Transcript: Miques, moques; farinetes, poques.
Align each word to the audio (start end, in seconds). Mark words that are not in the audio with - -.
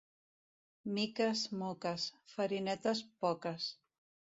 Miques, 0.93 1.45
moques; 1.61 2.09
farinetes, 2.35 3.07
poques. 3.25 3.75